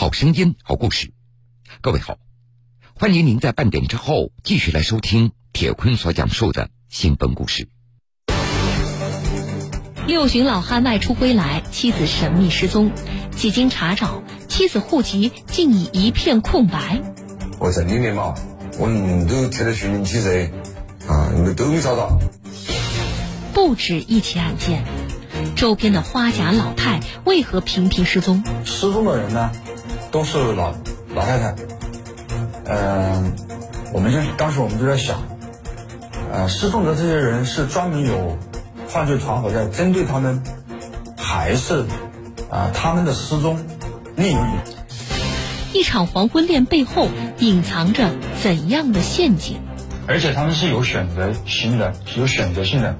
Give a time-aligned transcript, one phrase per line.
[0.00, 1.12] 好声音，好故事。
[1.82, 2.16] 各位好，
[2.94, 7.68] 欢迎您在半点之后继续来收听铁坤所讲述的新闻故事。
[10.06, 12.90] 六旬老汉外出归来，妻子神秘失踪。
[13.36, 17.02] 几经查找，妻子户籍竟已一片空白。
[17.58, 18.34] 我在里面嘛，
[18.78, 20.50] 我们都贴了寻人启事，
[21.06, 22.18] 啊，都都没找到。
[23.52, 24.82] 不止一起案件，
[25.56, 28.42] 周边的花甲老太为何频频失踪？
[28.64, 29.52] 失踪的人呢，
[30.10, 30.72] 都是老
[31.14, 31.54] 老太太。
[32.66, 33.32] 嗯，
[33.92, 35.22] 我们就当时我们就在想，
[36.32, 38.38] 呃，失踪的这些人是专门有
[38.86, 40.42] 犯罪团伙在针对他们，
[41.16, 41.84] 还是
[42.48, 43.58] 啊他们的失踪
[44.16, 44.52] 另有隐？
[45.72, 48.10] 一场黄昏恋背后隐藏着
[48.42, 49.60] 怎样的陷阱？
[50.06, 52.96] 而且他们是有选择性的，有选择性的，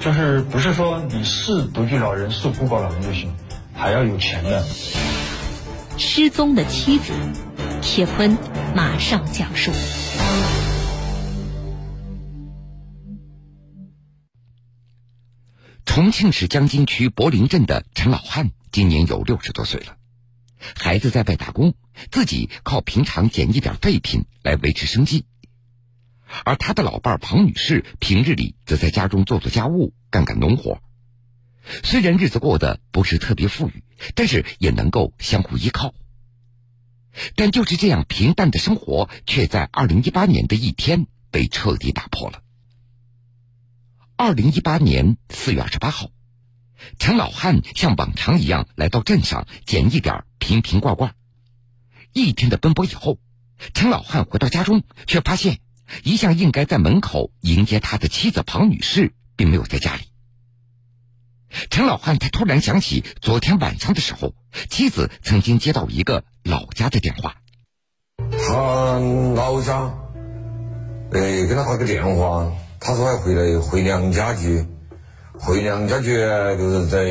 [0.00, 3.32] 就是不是说你是独居老人是孤寡老人就行，
[3.72, 4.64] 还要有钱的。
[6.02, 7.12] 失踪的妻子，
[7.82, 8.34] 铁坤
[8.74, 9.70] 马上讲述。
[15.84, 19.98] 重庆市江津区柏林镇的陈老汉今年有六十多岁了，
[20.74, 21.74] 孩子在外打工，
[22.10, 25.26] 自己靠平常捡一点废品来维持生计。
[26.46, 30.80] 而他的老伴庞女士平日里则在家中做做家务、干干农活。
[31.82, 35.94] 虽然日子过得不是特别富裕，但是也能够相互依靠。
[37.34, 42.42] 但就是这样平淡的生活，却在二零一八年的一天被彻底打破了。
[44.16, 46.10] 二零一八年四月二十八号，
[46.98, 51.14] 陈老汉像往常一样来到镇上捡一点瓶瓶罐罐。
[52.12, 53.18] 一天的奔波以后，
[53.74, 55.60] 陈老汉回到家中，却发现
[56.04, 60.02] 一向应该在门口迎接他的妻子庞女士并没有在家里。
[61.70, 64.34] 陈老汉他突然想起昨天晚上的时候，
[64.68, 67.36] 妻子曾经接到一个老家的电话。
[68.30, 68.98] 他
[69.34, 69.92] 老家，
[71.12, 74.66] 哎，给他打个电话，他说要回来回娘家去，
[75.38, 76.06] 回娘家去
[76.58, 77.04] 就是在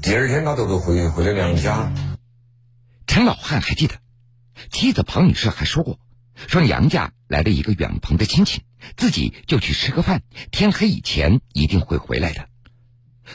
[0.00, 1.92] 第二天他都是回回了娘家。
[3.06, 3.94] 陈老汉还记得，
[4.70, 5.98] 妻子庞女士还说过，
[6.46, 8.62] 说娘家来了一个远房的亲戚，
[8.96, 12.48] 自己就去吃个饭，天黑以前一定会回来的。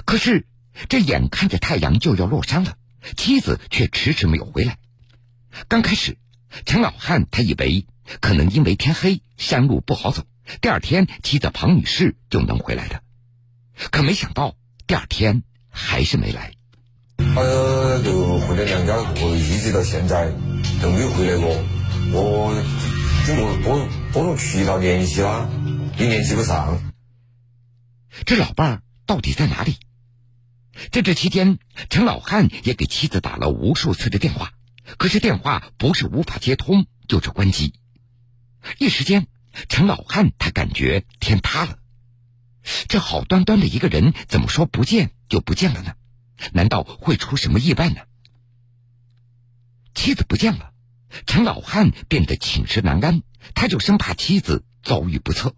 [0.05, 0.45] 可是，
[0.87, 2.77] 这眼看着太阳就要落山了，
[3.17, 4.77] 妻子却迟迟没有回来。
[5.67, 6.17] 刚开始，
[6.65, 7.85] 陈老汉他以为
[8.21, 10.23] 可能因为天黑，山路不好走，
[10.61, 13.01] 第二天妻子庞女士就能回来的。
[13.91, 14.55] 可没想到，
[14.87, 16.53] 第二天还是没来。
[17.17, 17.35] 他
[18.03, 20.31] 就回了娘家过，一直到现在
[20.81, 21.49] 都没有回来过。
[22.11, 22.53] 我
[23.25, 25.49] 经过多多种渠道联系他，
[25.97, 26.79] 也联系不上。
[28.25, 28.81] 这老伴儿。
[29.09, 29.77] 到底在哪里？
[30.91, 31.57] 在这期间，
[31.89, 34.53] 陈老汉也给妻子打了无数次的电话，
[34.99, 37.73] 可是电话不是无法接通，就是关机。
[38.77, 39.25] 一时间，
[39.67, 41.79] 陈老汉他感觉天塌了。
[42.87, 45.95] 这好端端的一个人，怎么说不见就不见了呢？
[46.53, 48.01] 难道会出什么意外呢？
[49.95, 50.71] 妻子不见了，
[51.25, 53.23] 陈老汉变得寝食难安，
[53.55, 55.55] 他就生怕妻子遭遇不测。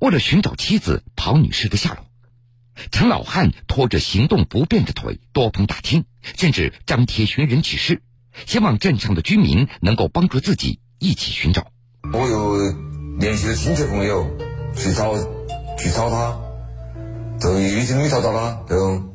[0.00, 2.06] 为了寻找妻子庞女士的下落。
[2.90, 8.02] 陈老汉拖着行动不便的腿，多方打听，甚至张贴寻人启事，
[8.46, 11.70] 希望镇上的居民能够帮助自己一起寻找。
[12.12, 14.26] 我又联系了亲戚朋友
[14.76, 15.14] 去找，
[15.78, 16.38] 去找他，
[17.40, 18.52] 都一直没找到他。
[18.68, 19.14] 都，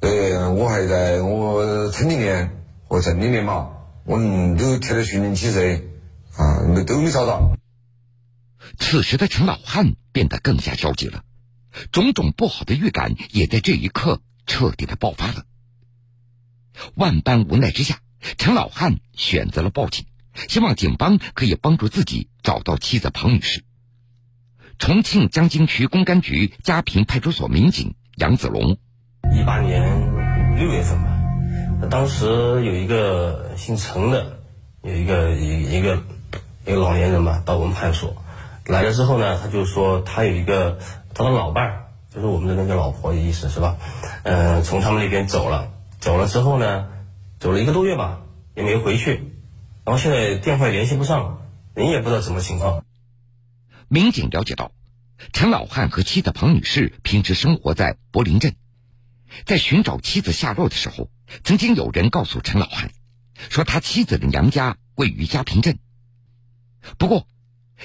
[0.00, 2.50] 呃，我还在我村里面
[2.84, 3.70] 和镇里面嘛，
[4.04, 5.88] 我们都贴了寻人启事，
[6.36, 7.56] 啊，都没找到。
[8.78, 11.22] 此时的陈老汉变得更加焦急了。
[11.92, 15.44] 种种不好的预感也在这一刻彻底的爆发了。
[16.94, 18.00] 万般无奈之下，
[18.38, 20.04] 陈老汉选择了报警，
[20.48, 23.64] 希望警方可以帮助自己找到妻子庞女士。
[24.78, 28.78] 重庆江津区公安局嘉平派出所民警杨子龙，
[29.32, 29.82] 一八年
[30.56, 34.40] 六月份吧，当时有一个姓陈的，
[34.82, 36.02] 有一个一一个
[36.66, 38.16] 一个老年人嘛，到我们派出所
[38.66, 40.78] 来了之后呢，他就说他有一个。
[41.16, 43.78] 他的老伴儿就是我们的那个老婆的意思是吧？
[44.22, 46.88] 嗯，从他们那边走了，走了之后呢，
[47.40, 48.20] 走了一个多月吧，
[48.54, 49.32] 也没回去，
[49.82, 52.84] 然后现在电话联系不上，人也不知道什么情况。
[53.88, 54.72] 民警了解到，
[55.32, 58.54] 陈老汉和妻子彭女士平时生活在柏林镇，
[59.46, 61.08] 在寻找妻子下落的时候，
[61.44, 62.90] 曾经有人告诉陈老汉，
[63.48, 65.78] 说他妻子的娘家位于嘉平镇。
[66.98, 67.26] 不过，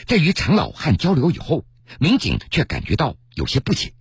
[0.05, 1.63] 在与陈老汉交流以后，
[1.99, 3.15] 民警却感觉到。
[3.33, 3.93] 有些不解，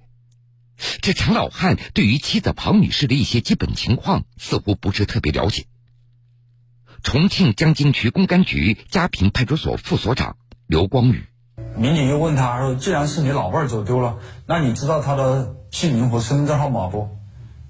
[1.03, 5.67] 这陈老汉对于妻子庞女士的一些基本情况似乎不是特别了解。
[7.05, 11.27] 重庆江津区公安局嘉平派出所副所长刘光宇。
[11.77, 17.09] 民警又问他说：“既然是你老伴儿走丢了，那你知道他的姓名和身份证号码不？”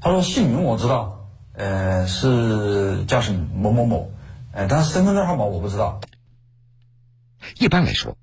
[0.01, 4.11] 他说：“姓名我知道，呃，是叫什么某某某，
[4.53, 6.01] 呃，但是身份证号码我不知道。”
[7.61, 8.17] 一般来说，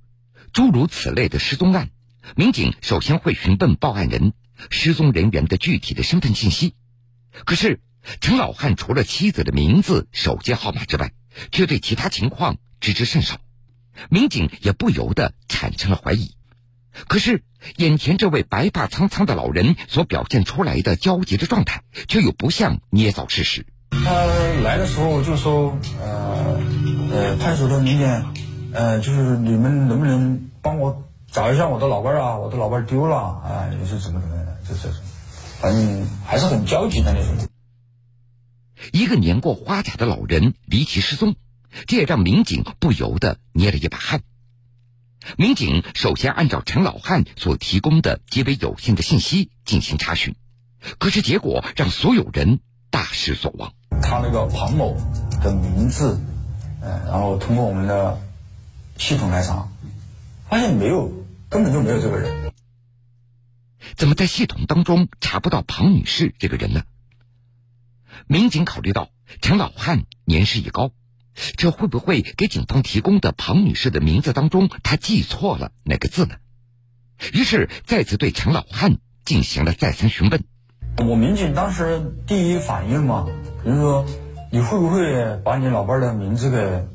[0.58, 1.92] 诸如此类的失踪案，
[2.36, 4.34] 民警首先会询问报案人
[4.72, 6.74] 失踪人员的具体的身份信息。
[7.46, 7.80] 可是，
[8.22, 11.12] 陈老汉除了妻子的名字、手机号码之外，
[11.52, 13.38] 却对其他情况知之甚少。
[14.10, 16.32] 民警也不由得产生了怀疑。
[17.08, 17.44] 可是，
[17.76, 23.68] 眼前这位白发苍苍的老人所表现出来的焦急的状态，却又不像捏造事实。
[23.92, 24.26] 他
[24.64, 26.60] 来的时候就说：“呃，
[27.12, 28.47] 呃，派出所的民警，
[28.78, 31.02] 呃，就是你们能不能帮我
[31.32, 32.38] 找一下我的老伴儿啊？
[32.38, 35.02] 我的老伴儿丢了啊，也是怎么怎么的，就这种，
[35.60, 37.48] 反正还是很焦急的那种。”
[38.94, 41.34] 一个年过花甲的老人离奇失踪，
[41.88, 44.22] 这也让民警不由得捏了一把汗。
[45.38, 50.36] 民警首先按照陈老汉所提供的极为有限的信息进行查询，
[51.00, 52.60] 可是结果让所有人
[52.92, 53.74] 大失所望。
[54.04, 54.96] 他那个庞某
[55.44, 56.22] 的名字，
[56.80, 58.20] 呃，然后通过我们的
[58.98, 59.68] 系统来查，
[60.50, 61.12] 发现没有，
[61.50, 62.52] 根本就没有这个人。
[63.96, 66.84] 怎么在系统当中查不到庞女士这个人呢？
[68.28, 69.10] 民警考虑到
[69.42, 70.92] 陈老汉年事已高，
[71.56, 76.36] 这会不会给警方提供的庞女士的名字当中他记错了哪个字呢？
[77.34, 80.44] 于是再次对陈老汉进行了再三询问。
[81.08, 83.28] 我民警当时第一反应嘛，
[83.64, 84.06] 就是说
[84.52, 86.88] 你会不会把你老伴的名字给，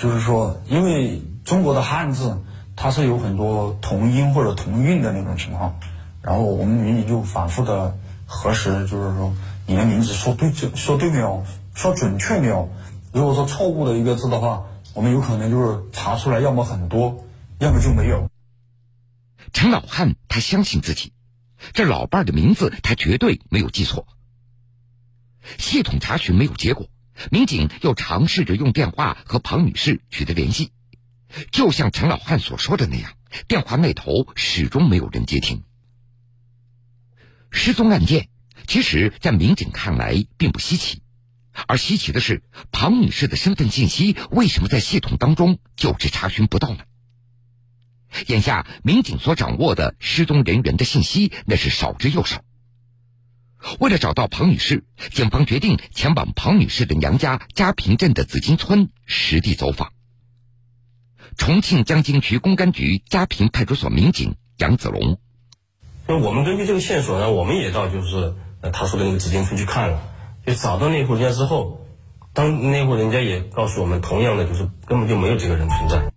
[0.00, 2.42] 就是说，因为中国的汉字
[2.74, 5.78] 它是有很多同音或者同韵的那种情况，
[6.22, 9.32] 然后我们民警就反复的核实，就是说。
[9.66, 11.44] 你的名字说对准说对没有？
[11.76, 12.68] 说准确没有？
[13.12, 14.64] 如果说错误的一个字的话，
[14.94, 17.24] 我们有可能就是查出来，要么很多，
[17.60, 18.28] 要么就没有。
[19.52, 21.12] 陈老汉他相信自己，
[21.72, 24.08] 这老伴儿的名字他绝对没有记错。
[25.58, 26.88] 系统查询没有结果，
[27.30, 30.70] 民警又尝试着用电话和庞女士取得联系，
[31.52, 33.12] 就像陈老汉所说的那样，
[33.48, 35.62] 电话那头始终没有人接听。
[37.50, 38.28] 失踪案件。
[38.66, 41.02] 其实，在民警看来并不稀奇，
[41.66, 46.84] 而稀奇的是，庞女士的身份信息为什么在系统当中就是查询不到呢？
[48.28, 52.44] 眼下，民警所掌握的失踪人员的信息那是少之又少。
[53.78, 59.92] 为了找到庞女士，警方决定前往庞女士的娘家嘉平镇的紫金村实地走访。
[61.36, 65.18] 重庆江津区公安局嘉平派出所民警杨子龙，
[66.06, 68.34] 那我们根据这个线索呢，我们也到就是。
[68.62, 70.02] 呃，他说的那个紫金村去看了，
[70.44, 71.86] 就找到那户人家之后，
[72.34, 76.12] 当那户人家也告诉我们，同样的就是根本就没有这个人存在。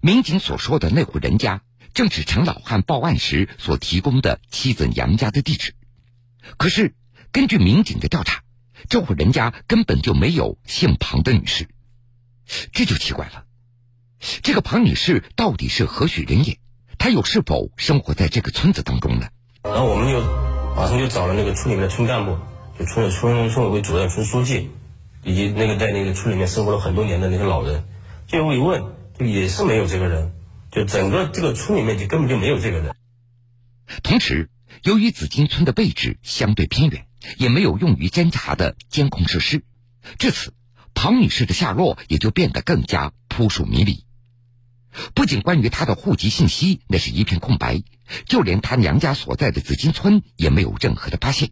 [0.00, 5.74] 民警所说的那户人家，正是陈老汉报案时所提供的妻子娘家的地址。
[6.56, 6.94] 可是，
[7.32, 8.42] 根据民警的调查，
[8.88, 11.68] 这户人家根本就没有姓庞的女士，
[12.72, 13.44] 这就奇怪了。
[14.42, 16.58] 这个庞女士到底是何许人也？
[16.98, 19.28] 她又是否生活在这个村子当中呢？
[19.62, 20.22] 然后我们就。
[20.76, 22.36] 马上就找了那个村里面的村干部，
[22.76, 24.70] 就村村村委会主任、村书记，
[25.22, 27.84] 以及那个在那个村里面生活了很多年的那个老人，
[28.26, 28.82] 最后一问，
[29.16, 30.32] 就也是没有这个人，
[30.72, 32.92] 就整个这个村里面就根本就没有这个人。
[34.02, 34.50] 同时，
[34.82, 37.06] 由于紫金村的位置相对偏远，
[37.38, 39.64] 也没有用于侦查的监控设施，
[40.18, 40.52] 至此，
[40.94, 44.04] 庞女士的下落也就变得更加扑朔迷离。
[45.14, 47.82] 不仅关于她的户籍信息那是一片空白，
[48.26, 51.50] 就连她娘家所在的紫金村也没有任何的发现。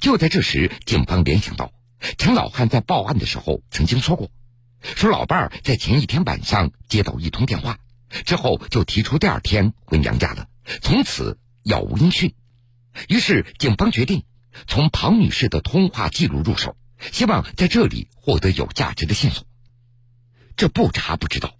[0.00, 1.72] 就在这时，警方联想到
[2.18, 4.30] 陈老汉在报案的时候曾经说过，
[4.82, 7.78] 说老伴儿在前一天晚上接到一通电话，
[8.24, 10.48] 之后就提出第二天回娘家了，
[10.82, 12.34] 从此杳无音讯。
[13.08, 14.24] 于是，警方决定
[14.66, 16.76] 从庞女士的通话记录入手，
[17.12, 19.44] 希望在这里获得有价值的线索。
[20.56, 21.54] 这不查不知道，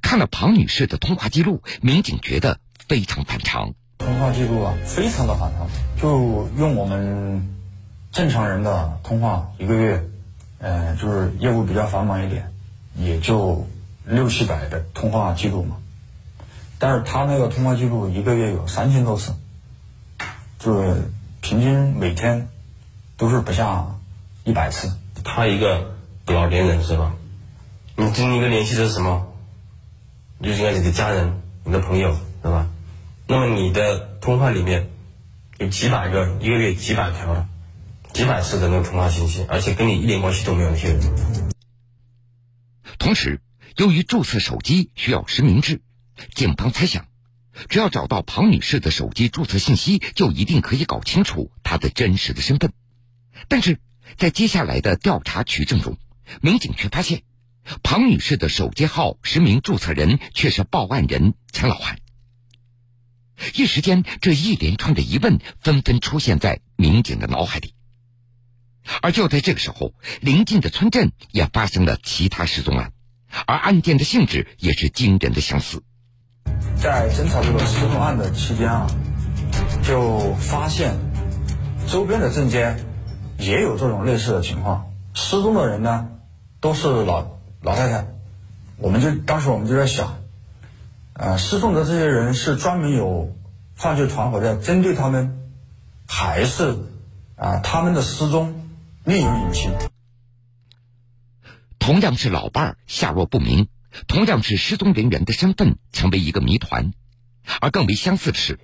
[0.00, 3.74] 看了庞女士的通话记录，民警觉得非常反常。
[3.98, 5.68] 通话记录啊，非常的反常。
[6.00, 7.56] 就用我们
[8.12, 10.04] 正常人的通话，一个月，
[10.58, 12.52] 呃，就是业务比较繁忙一点，
[12.96, 13.68] 也就
[14.06, 15.78] 六七百的通话记录嘛。
[16.82, 19.36] 但是他那个通话记录一个月有三千多次，
[20.58, 22.48] 就是平均每天
[23.16, 23.86] 都是不下
[24.42, 24.92] 一百次。
[25.22, 25.94] 他一个
[26.26, 27.14] 老年人是吧？
[27.94, 29.32] 你跟一个联系的是什么？
[30.42, 32.68] 就是应该你的家人、你的朋友，是吧？
[33.28, 34.90] 那么你的通话里面
[35.58, 37.46] 有几百个，一个月几百条的，
[38.12, 41.00] 几百次的那个通话信息，而且跟你一点关系都没有那些人。
[42.98, 43.40] 同时，
[43.76, 45.80] 由于注册手机需要实名制，
[46.34, 47.06] 警方猜想，
[47.68, 52.72] 只要找到庞女士的手机注册信息，就一定可以搞清楚她的真实的身份。
[53.48, 53.78] 但是
[54.16, 55.98] 在接下来的调查取证中，
[56.40, 57.22] 民警却发现，
[57.82, 61.98] 庞女士的手机号实名注册人却是报案人陈老汉。
[63.54, 67.74] 一时间，这一连串的疑问纷纷出现在民警的脑海里。
[69.00, 72.92] 而就在这个时候，邻近的村镇也发生了其他失踪案，
[73.46, 75.82] 而案件的性质也是惊人的相似。
[76.82, 78.88] 在侦查这个失踪案的期间啊，
[79.84, 80.96] 就发现
[81.86, 82.76] 周边的镇街
[83.38, 86.08] 也有这种类似的情况，失踪的人呢
[86.58, 88.08] 都是老老太太。
[88.78, 90.16] 我们就当时我们就在想，
[91.12, 93.32] 呃，失踪的这些人是专门有
[93.76, 95.38] 犯罪团伙在针对他们，
[96.08, 96.76] 还是
[97.36, 98.68] 啊他们的失踪？
[99.04, 99.70] 另有隐情。
[101.78, 103.68] 同样是老伴儿下落不明，
[104.06, 106.92] 同样是失踪人员的身份成为一个谜团，
[107.60, 108.58] 而更为相似的是，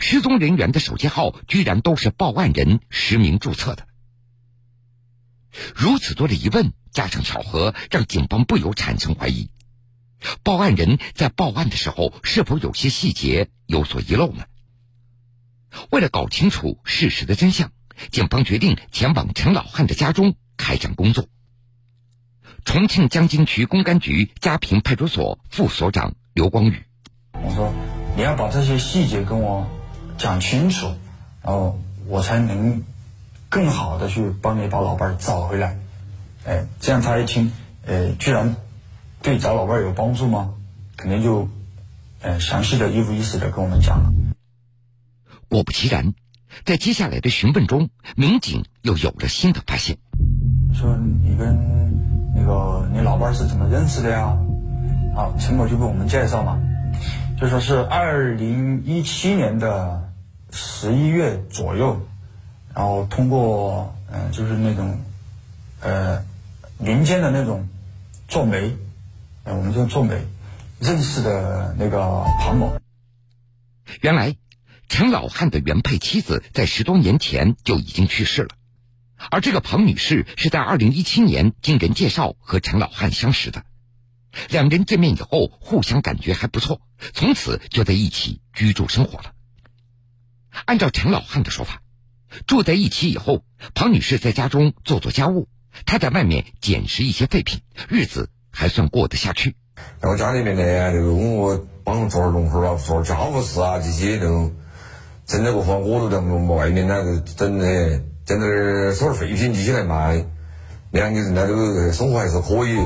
[0.00, 3.86] 失踪人员的手机号居然都是报案人实名注册的。
[5.74, 9.50] 如此多的疑问加上巧合，让警方不由产生怀疑：
[10.42, 14.44] 报案人在报案的时候是否有些细节有所遗漏呢？
[15.90, 17.72] 为了搞清楚事实的真相。
[18.10, 21.28] 警方决定前往陈老汉的家中开展工作。
[22.64, 26.84] 重庆江津区公安局嘉平派出所副所长刘光宇，
[27.32, 27.72] 我说
[28.16, 29.66] 你要把这些细节跟我
[30.16, 30.86] 讲清楚，
[31.42, 32.82] 然后我才能
[33.48, 35.76] 更好的去帮你把老伴儿找回来。
[36.44, 37.52] 哎，这样他一听，
[37.86, 38.56] 哎，居然
[39.22, 40.54] 对找老伴儿有帮助吗？
[40.96, 41.48] 肯定就，
[42.20, 44.12] 呃，详细的一五一十的跟我们讲了。
[45.48, 46.14] 果不其然。
[46.66, 49.96] 在接下来的询问中，民警又有了新的发现。
[50.74, 51.81] 说你跟那
[52.52, 54.36] 个你老伴是怎么认识的呀？
[55.16, 56.60] 啊，陈某就给我们介绍嘛，
[57.40, 60.12] 就说是二零一七年的
[60.50, 61.98] 十一月左右，
[62.74, 64.98] 然后通过嗯，就是那种
[65.80, 66.22] 呃
[66.78, 67.66] 民间的那种
[68.28, 68.76] 做媒，
[69.44, 70.14] 呃，我们就做媒
[70.78, 72.72] 认识的那个庞某。
[74.02, 74.36] 原来。
[74.88, 78.50] 陈老汉的原配妻子在十多年前就已经去世了，
[79.30, 83.62] 而这个庞女士是在二零一七年经人介绍和陈老汉相识的，
[84.48, 86.80] 两人见面以后互相感觉还不错，
[87.12, 89.32] 从此就在一起居住生活了。
[90.66, 91.82] 按照陈老汉的说法，
[92.46, 95.48] 住在一起以后，庞女士在家中做做家务，
[95.86, 99.56] 他在外面捡拾一些废品，日子还算过得下去。
[100.00, 104.54] 在我家里面呢，这个我帮做点农活啊，做点家务事啊，这些那种。
[105.24, 110.26] 挣那个活，我都在外面那个整的，在那儿收点废品寄起来卖，
[110.92, 112.76] 两个人呢这个生活还是可以。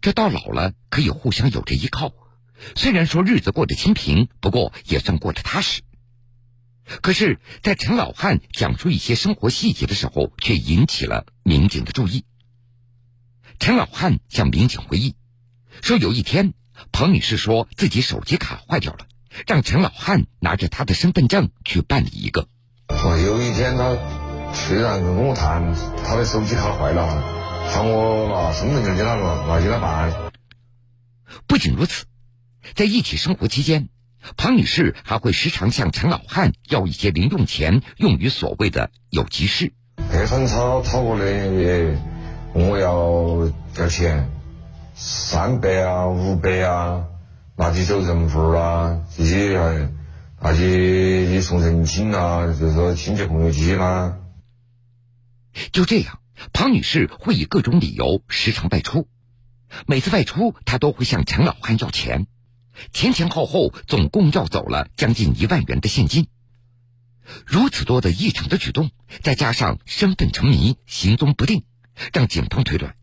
[0.00, 2.12] 这到老了可以互相有着依靠，
[2.76, 5.82] 虽然说日子过得清贫，不过也算过得踏实。
[7.00, 12.24] 可是，在陈老汉讲述一些生活细节的时候，却引起了民警的注意。
[13.58, 15.14] 陈老汉向民警回忆
[15.80, 16.52] 说，有一天，
[16.90, 19.06] 彭女士说自己手机卡坏掉了。
[19.46, 22.48] 让陈老汉拿着他的身份证去办理一个。
[23.62, 23.96] 天他
[24.52, 25.72] 虽然跟我谈，
[26.04, 27.06] 他的手机卡坏了，
[27.68, 30.12] 喊我拿身份证给他拿给他办。
[31.46, 32.06] 不仅如此，
[32.74, 33.88] 在一起生活期间，
[34.36, 39.72] 庞女士还会时常向陈老汉要一些零用钱，用于所谓的有急事。
[40.10, 41.24] 隔三差差过的
[42.54, 44.28] 问我要要钱，
[44.96, 47.04] 三百啊，五百啊。
[47.54, 49.88] 拿去走人户啊，这些还
[50.42, 54.18] 拿去送人情啊，就是说亲戚朋友这些啦。
[55.70, 56.18] 就这样，
[56.52, 59.06] 庞女士会以各种理由时常外出，
[59.86, 62.26] 每次外出她都会向陈老汉要钱，
[62.92, 66.26] 前前后后总共要走了将近一万元的现金。
[67.46, 68.90] 如此多的异常的举动，
[69.22, 71.62] 再加上身份成谜、行踪不定，
[72.12, 72.96] 让警方推断。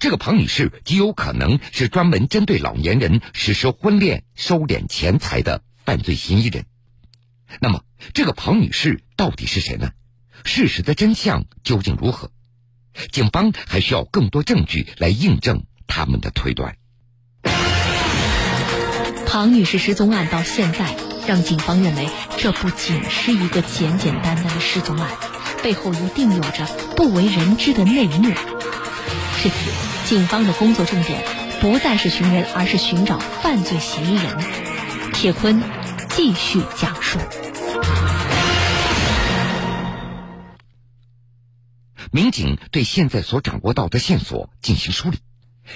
[0.00, 6.64] 这个庞女士极有可能是专门针对老年人实施婚恋、收敛钱财的犯罪嫌疑人。
[7.60, 7.82] 那么，
[8.14, 9.90] 这个庞女士到底是谁呢？
[10.44, 12.30] 事实的真相究竟如何？
[13.10, 16.76] 警方还需要更多证据来印证他们的推断。
[19.26, 20.96] 庞女士失踪案到现在，
[21.26, 22.08] 让警方认为
[22.38, 25.10] 这不仅是一个简简单单的失踪案，
[25.62, 28.30] 背后一定有着不为人知的内幕。
[29.42, 29.54] 至此，
[30.08, 31.22] 警方的工作重点
[31.60, 34.38] 不再是寻人，而是寻找犯罪嫌疑人。
[35.12, 35.62] 铁坤
[36.10, 37.18] 继续讲述。
[42.16, 45.18] 民警对现在所掌握到的线索进行梳理，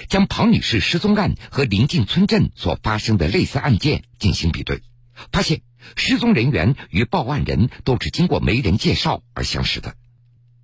[0.09, 4.81] 将庞女士失踪案和临近村镇所发生的类似案件进行比对，
[5.31, 5.61] 发现
[5.95, 9.93] 失踪人员与报案人都是经过媒人介绍而相识的。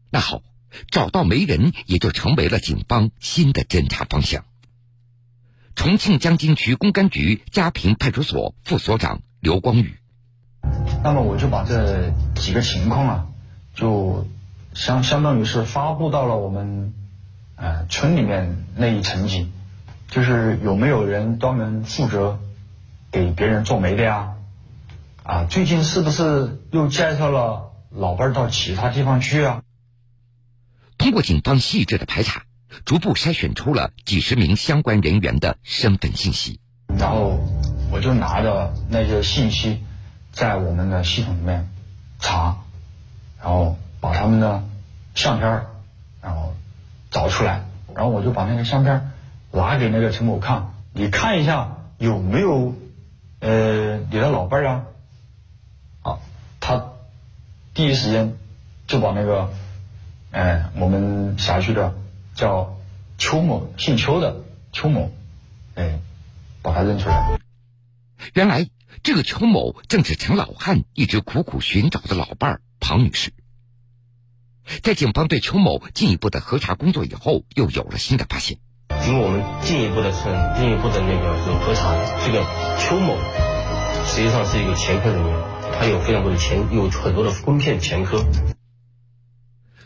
[0.09, 0.41] 那好，
[0.89, 4.45] 找到媒人也就成为了警方新的侦查方向。
[5.75, 9.95] 重庆江津区公安局嘉平派出所副所长刘光宇，
[11.03, 13.27] 那么我就把这几个情况啊，
[13.75, 14.27] 就
[14.77, 16.93] 相相当于是发布到了我们
[17.55, 19.51] 呃村里面那一层级，
[20.07, 22.37] 就是有没有人专门负责
[23.11, 24.35] 给别人做媒的呀？
[25.23, 29.63] 啊，最近是不是又介绍了老伴到其他地方去啊？
[30.99, 32.43] 通过警方细致的排查。
[32.85, 37.39] 逐步筛选出了几十名相关人员的身份信息，然后
[37.91, 39.81] 我就拿着那些信息，
[40.31, 41.71] 在我们的系统里面
[42.19, 42.57] 查，
[43.39, 43.86] 然后把
[44.27, 44.61] 他们的
[45.15, 45.67] 相片
[46.21, 46.53] 然后
[47.11, 47.63] 找出来，
[47.95, 49.13] 然后我就把那个相片
[49.51, 52.75] 拿给那个陈某看，你看一下有没有
[53.39, 54.85] 呃你的老伴儿啊？
[56.01, 56.19] 啊，
[56.59, 56.87] 他
[57.73, 58.35] 第一时间
[58.85, 59.49] 就把那个
[60.31, 61.95] 哎我们辖区的。
[62.35, 62.77] 叫
[63.17, 65.09] 邱某，姓邱的邱某，
[65.73, 65.99] 哎，
[66.61, 67.39] 把他认出来。
[68.35, 68.69] 原来
[69.01, 73.33] 这个邱某正是陈老汉一直苦苦寻找的老伴儿庞女士。
[74.83, 78.57] 在警方对邱某进一步的核查工作以后，又有了新的发现。
[79.03, 80.23] 经过我们进一步的审，
[80.59, 81.95] 进一步的那个就核查，
[82.25, 82.45] 这个
[82.79, 83.17] 邱某
[84.05, 85.43] 实际上是一个前科人员，
[85.77, 88.25] 他有非常多的前，有很多的婚骗前科。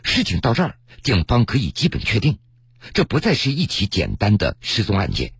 [0.02, 2.38] 事情到这儿，警方可以基本确定，
[2.92, 5.32] 这不再是一起简单的失踪案件，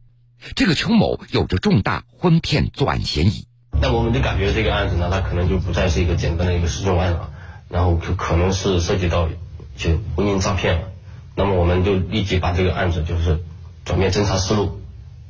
[0.55, 3.47] 这个邱某有着重大婚骗作案嫌疑。
[3.81, 7.33] 那我们就感觉这个案子呢，它可能就不再是一个简单的一个失踪案了，
[7.73, 9.31] 然后就可能是涉及到
[9.77, 10.93] 就婚姻诈骗了。
[11.35, 13.43] 那么我们就立即把这个案子就是
[13.87, 14.83] 转变侦查思路，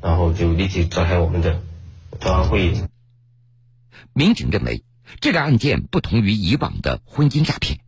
[0.03, 1.63] 然后就立即召开我们的
[2.21, 2.83] 专案会议。
[4.13, 4.83] 民警认为，
[5.21, 7.79] 这个案件不同于以往的婚姻诈骗。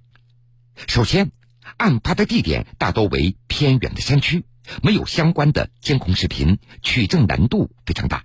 [0.87, 1.33] 首先，
[1.77, 4.45] 案发的地点大多为偏远的山区，
[4.81, 8.23] 没有相关的监控视频，取证难度非常大。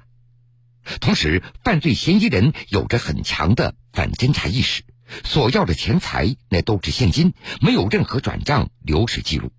[1.02, 4.84] 同时，犯罪嫌疑人有着很强的反侦查意识，
[5.24, 9.52] 索要的钱财那都是现金，没有任何转账流水记录。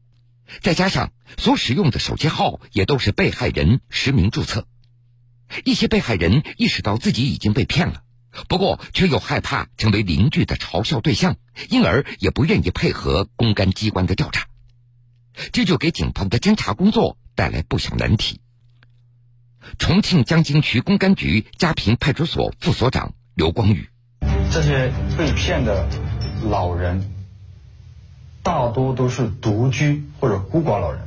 [0.61, 4.67] 再加上所使用的手机号也都是被害人实名注册，
[5.65, 8.03] 一些被害人意识到自己已经被骗了。
[8.49, 11.37] 不过，却又害怕成为邻居的嘲笑对象，
[11.69, 14.47] 因而也不愿意配合公安机关的调查，
[15.53, 18.41] 这就给警方的侦查工作带来不小难题。
[19.79, 23.90] 重庆江津区公安局嘉平派出所副所长刘光宇：
[24.53, 25.87] 这些被骗的
[26.43, 27.09] 老人，
[28.43, 31.03] 大多都是独居或者孤寡老人，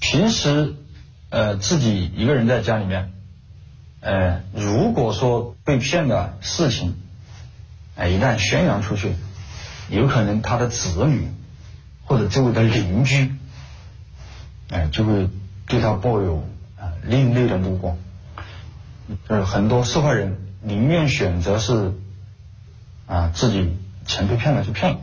[0.00, 0.74] 平时
[1.30, 3.12] 呃自己一个人在家里面。
[4.00, 6.96] 呃，如果说被骗的事情，
[7.96, 9.12] 哎，一旦宣扬出去，
[9.88, 11.28] 有可能他的子女
[12.06, 13.34] 或者周围的邻居，
[14.70, 15.28] 哎，就会
[15.66, 16.44] 对他抱有
[16.76, 17.96] 啊另类的目光。
[19.28, 21.92] 就是很多受害人宁愿选择是
[23.08, 25.00] 啊自己钱被骗了就骗了，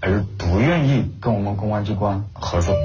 [0.00, 2.76] 而不愿意跟我们公安机关合作。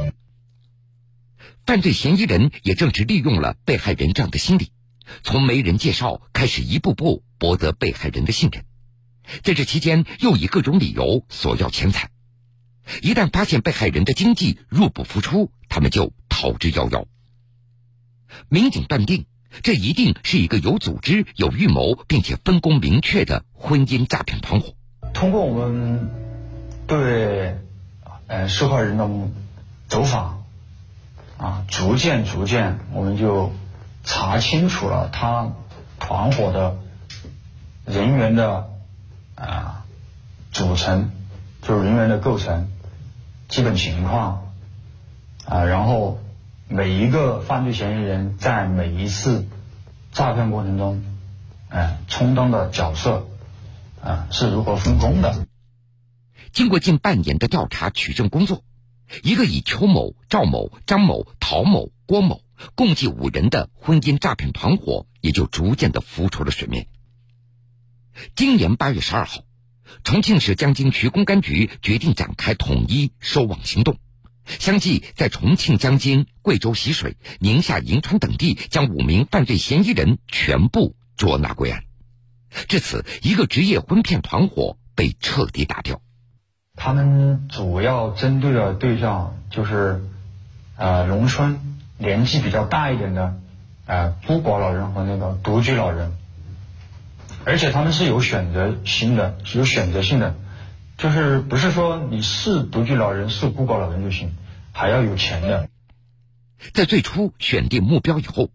[1.66, 4.72] 犯罪嫌疑人也正是利用了被害人这样的心理。
[5.24, 8.64] 从媒人介绍开始，一步步博得被害人的信任，
[9.44, 12.10] 在这期间又以各种理由索要钱财。
[13.02, 17.06] 一旦发现被害人的经济入不敷出，他们就逃之夭夭。
[18.50, 19.26] 民警断定，
[19.64, 24.74] 这一定是一个有组织、有预谋，并且分工明确的婚姻诈骗团伙。
[25.14, 26.10] 通过我们
[26.88, 27.58] 对
[28.28, 29.10] 呃受害人的
[29.88, 30.44] 走访
[31.38, 33.52] 啊，逐渐逐渐，我们就。
[34.04, 35.52] 查清楚了他
[36.00, 36.76] 团伙的
[37.86, 38.68] 人员的
[39.36, 39.86] 啊
[40.52, 41.12] 组成，
[41.62, 42.72] 就是人员的构成
[43.48, 44.52] 基本情况
[45.46, 46.20] 啊，然后
[46.74, 49.46] 每一个犯罪嫌疑人在每一次
[50.14, 51.04] 诈骗过程中，
[51.68, 53.28] 哎，充当的角色
[54.02, 55.46] 啊是如何分工的？
[56.54, 58.64] 经过近半年的调查取证工作，
[59.22, 62.42] 一个以邱某、赵某、张某、陶某、郭某。
[62.76, 66.86] 共计五人的婚姻诈骗团伙也就逐渐的浮出了水面。
[68.36, 69.42] 今年八月十二号，
[70.04, 73.98] 重庆市江津区公安局决定展开统一收网行动，
[74.60, 81.84] 相继在重庆江津、贵州习水、宁夏银川等地将五名犯罪嫌疑人全部捉拿归案。
[82.68, 86.02] 至此，一个职业婚骗团伙被彻底打掉。
[86.76, 90.04] 他们主要针对的对象就是
[90.78, 93.36] 呃农村年纪比较大一点的
[93.86, 96.14] 呃孤寡老人和那个独居老人，
[97.46, 100.36] 而且他们是有选择性的，是有选择性的，
[100.98, 104.34] 就是不是说你是独居老人是孤寡老人就行，
[104.82, 105.70] 还要有钱的。
[106.74, 108.50] 在最初选定目标以后，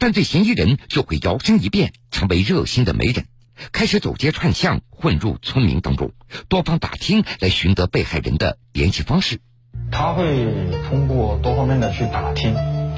[0.00, 3.26] 犯罪嫌疑人就会摇身一变成为热心的媒人，
[3.72, 6.12] 开始走街串巷，混入村民当中，
[6.48, 9.40] 多方打听来寻得被害人的联系方式。
[9.90, 10.46] 他会
[10.88, 12.54] 通过多方面的去打听，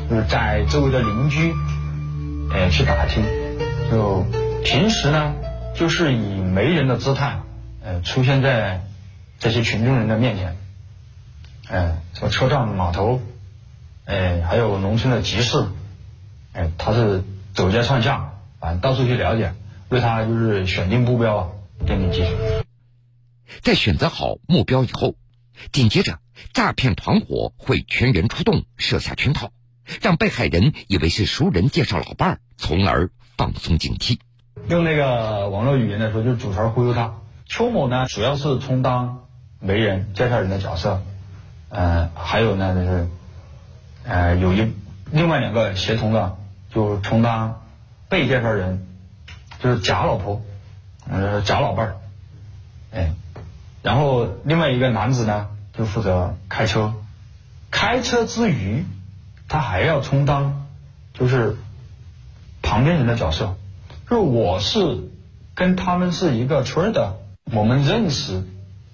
[0.09, 1.53] 就是在周围的邻居，
[2.53, 3.25] 呃，去打听。
[3.91, 4.25] 就
[4.65, 5.35] 平时呢，
[5.75, 7.41] 就是以媒人的姿态，
[7.83, 8.85] 呃，出现在
[9.41, 10.57] 这些群众人的面前，
[11.69, 13.21] 呃，什么车站、码头。
[14.05, 15.67] 哎，还有农村的集市，
[16.55, 19.53] 哎，他是走街串巷，反正到处去了解，
[19.91, 21.55] 为他就是选定目标，
[21.87, 22.31] 奠定基础。
[23.61, 25.15] 在选择好目标以后，
[25.71, 26.21] 紧接着
[26.55, 29.51] 诈骗团伙会全员出动，设下圈套，
[30.01, 34.19] 让被害人以为是熟人介绍老伴儿，从而放松警惕。
[34.71, 37.15] 用那个网络语言来说，就是主持忽悠他。
[37.47, 39.27] 邱某呢，主要是充当
[39.61, 41.03] 媒人、介绍人的角色，
[41.71, 43.09] 嗯，还有呢就是。
[44.05, 44.73] 呃，有一
[45.13, 46.39] 另外两个协同的，
[46.73, 47.61] 就充当
[48.09, 48.87] 被介绍人，
[49.61, 50.41] 就是假老婆，
[51.11, 51.97] 呃，假老伴儿，
[52.91, 53.13] 哎，
[53.83, 56.95] 然后另外一个男子呢，就负责开车，
[57.71, 58.87] 开车之余，
[59.47, 60.67] 他还要充当
[61.13, 61.59] 就是
[62.63, 63.57] 旁边人的角色，
[64.09, 65.11] 就我是
[65.55, 67.19] 跟他们是一个村的，
[67.53, 68.43] 我们认识，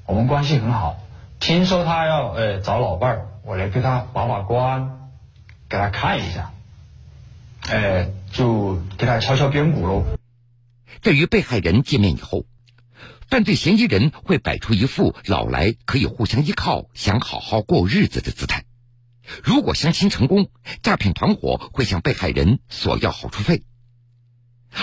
[0.06, 0.96] 我们关系很好，
[1.44, 5.10] 听说他要哎找老伴儿，我来给他把把关。
[5.68, 6.54] 给他看一下，
[7.68, 10.04] 哎，就给他敲敲边鼓喽。
[11.02, 12.46] 在与被害人见面以后，
[13.28, 18.64] 犯罪嫌疑人会摆出一副老来可以互相依靠、想好好过日子的姿态。
[19.42, 20.48] 如果相亲成功，
[20.82, 23.64] 诈骗团伙会向被害人索要好处费，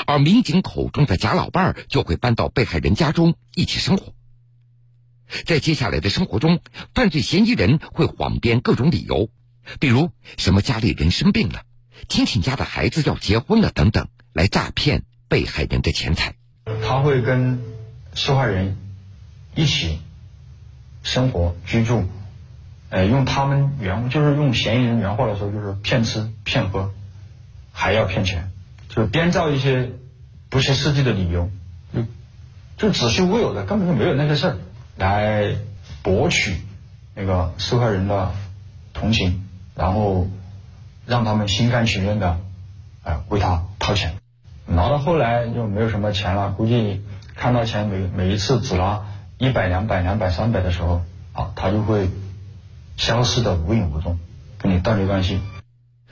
[0.05, 4.13] 而民警口中的假老伴儿就会搬到被害人家中一起生活。
[5.45, 6.59] 在接下来的生活中，
[6.93, 9.29] 犯罪嫌疑人会谎编各种理由。
[9.79, 11.61] 比如什么家里人生病了，
[12.07, 16.33] 亲戚家的孩子要结婚了等等，来诈骗被害人的钱财。
[16.83, 17.61] 他会跟
[18.13, 18.77] 受害人
[19.55, 19.99] 一起
[21.03, 22.05] 生活居住，
[22.89, 26.91] 呃，用他们原就是用嫌疑人原话来说，就是骗吃骗喝，
[27.71, 28.51] 还要骗钱，
[28.89, 29.91] 就编造一些
[30.49, 31.49] 不切实际的理由，
[31.93, 32.03] 就
[32.77, 34.57] 就子虚乌有的，根本就没有那些事儿，
[34.97, 35.55] 来
[36.03, 36.55] 博取
[37.15, 38.31] 那个受害人的
[38.93, 39.47] 同情。
[39.73, 40.27] 然后
[41.07, 42.39] 让他们心甘情愿的，
[43.03, 44.17] 哎，为他掏钱，
[44.67, 46.51] 拿到后来就没有什么钱了。
[46.51, 47.01] 估计
[47.35, 49.05] 看到钱每每一次只拿
[49.37, 51.01] 一百、两百、两百、三百的时候，
[51.31, 52.09] 啊，他就会
[52.97, 54.19] 消失的无影无踪，
[54.59, 55.39] 跟你断绝关系。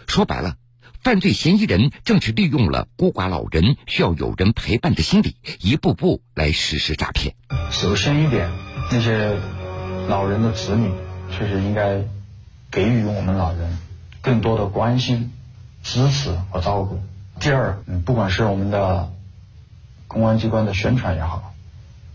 [0.07, 0.55] 说白了，
[1.03, 7.35] 犯罪嫌疑人正是利用了孤寡老人需要有人陪伴的心理，一步步来实施诈骗。
[7.69, 8.49] 首先一点，
[8.91, 9.37] 那些
[10.07, 10.91] 老人的子女
[11.31, 12.01] 确实应该。
[12.71, 13.79] 给予我们老人
[14.21, 15.33] 更多的关心、
[15.81, 16.99] 支持和照顾。
[17.39, 19.09] 第二，嗯，不管是我们的
[20.07, 21.51] 公安机关的宣传也好，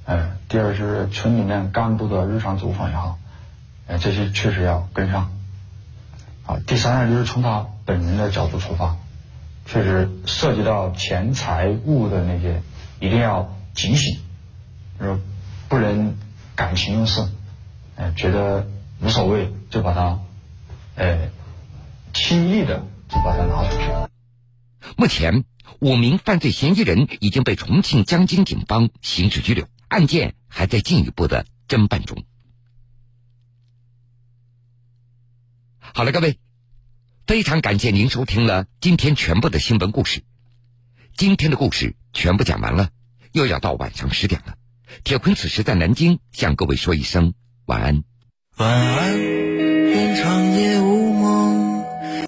[0.05, 3.19] 嗯，第二就是村里面干部的日常走访也好，
[3.89, 5.33] 哎，这些确实要跟上。
[6.47, 8.97] 啊，第三呢，就是从他本人的角度出发，
[9.67, 12.63] 确实涉及到钱财物的那些，
[13.01, 14.21] 一定要警醒，
[15.01, 15.21] 就是
[15.69, 16.15] 不能
[16.57, 17.29] 感情用事，
[17.97, 18.69] 哎，觉得
[19.01, 20.21] 无所谓就把它。
[20.97, 21.31] 哎，
[22.13, 23.85] 轻易的就把它拿出去。
[24.97, 25.45] 目前，
[25.81, 32.23] 五名犯罪嫌疑人已经被重庆江津警方刑事拘留，案件还在进一步的侦办中。
[35.81, 36.39] 好了，各位，
[37.27, 40.23] 非常感谢您收听了今天全部的新闻故事。
[41.17, 42.91] 今天的故事全部讲完了，
[43.33, 44.55] 又要到晚上十点了。
[45.03, 47.35] 铁坤此时在南京，向各位说一声
[47.67, 48.05] 晚安。
[48.57, 49.15] 晚安。
[50.17, 50.79] 长夜